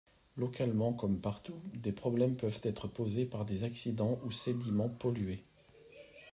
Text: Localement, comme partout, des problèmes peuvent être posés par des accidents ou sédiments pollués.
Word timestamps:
Localement, 0.35 0.93
comme 0.93 1.21
partout, 1.21 1.61
des 1.75 1.91
problèmes 1.91 2.35
peuvent 2.35 2.59
être 2.63 2.87
posés 2.87 3.25
par 3.27 3.45
des 3.45 3.65
accidents 3.65 4.19
ou 4.25 4.31
sédiments 4.31 4.89
pollués. 4.89 5.43